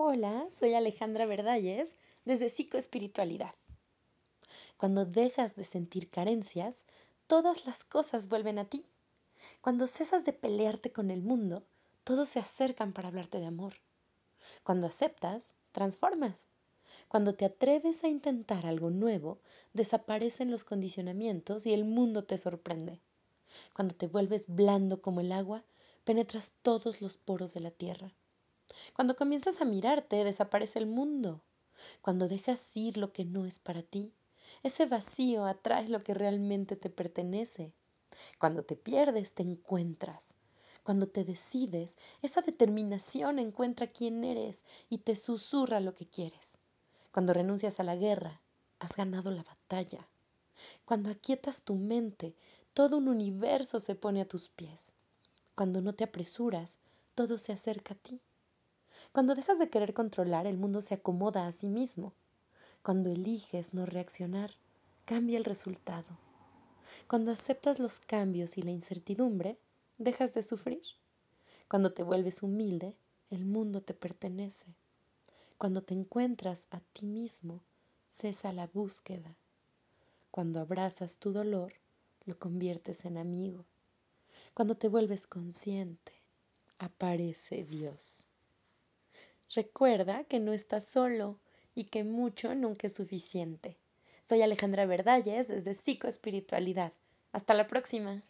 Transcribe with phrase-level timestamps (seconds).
[0.00, 3.52] Hola, soy Alejandra Verdalles desde Psicoespiritualidad.
[4.76, 6.84] Cuando dejas de sentir carencias,
[7.26, 8.84] todas las cosas vuelven a ti.
[9.60, 11.64] Cuando cesas de pelearte con el mundo,
[12.04, 13.74] todos se acercan para hablarte de amor.
[14.62, 16.46] Cuando aceptas, transformas.
[17.08, 19.38] Cuando te atreves a intentar algo nuevo,
[19.72, 23.00] desaparecen los condicionamientos y el mundo te sorprende.
[23.74, 25.64] Cuando te vuelves blando como el agua,
[26.04, 28.12] penetras todos los poros de la tierra.
[28.94, 31.40] Cuando comienzas a mirarte, desaparece el mundo.
[32.00, 34.12] Cuando dejas ir lo que no es para ti,
[34.62, 37.72] ese vacío atrae lo que realmente te pertenece.
[38.38, 40.34] Cuando te pierdes, te encuentras.
[40.82, 46.58] Cuando te decides, esa determinación encuentra quién eres y te susurra lo que quieres.
[47.12, 48.40] Cuando renuncias a la guerra,
[48.78, 50.08] has ganado la batalla.
[50.84, 52.34] Cuando aquietas tu mente,
[52.74, 54.92] todo un universo se pone a tus pies.
[55.54, 56.78] Cuando no te apresuras,
[57.14, 58.20] todo se acerca a ti.
[59.12, 62.12] Cuando dejas de querer controlar, el mundo se acomoda a sí mismo.
[62.82, 64.52] Cuando eliges no reaccionar,
[65.04, 66.18] cambia el resultado.
[67.06, 69.58] Cuando aceptas los cambios y la incertidumbre,
[69.98, 70.82] dejas de sufrir.
[71.68, 72.94] Cuando te vuelves humilde,
[73.30, 74.74] el mundo te pertenece.
[75.58, 77.60] Cuando te encuentras a ti mismo,
[78.08, 79.36] cesa la búsqueda.
[80.30, 81.74] Cuando abrazas tu dolor,
[82.24, 83.64] lo conviertes en amigo.
[84.54, 86.12] Cuando te vuelves consciente,
[86.78, 88.24] aparece Dios.
[89.54, 91.38] Recuerda que no estás solo
[91.74, 93.76] y que mucho nunca es suficiente.
[94.22, 96.92] Soy Alejandra Verdalles desde Psicoespiritualidad.
[97.32, 98.22] Hasta la próxima.